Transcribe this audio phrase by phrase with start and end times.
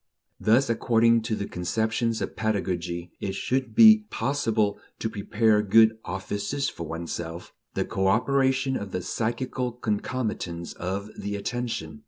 [0.39, 6.69] Thus, according to the conceptions of pedagogy, it should be possible to "prepare good offices
[6.69, 11.99] for oneself," the cooperation of the psychical concomitants of the attention.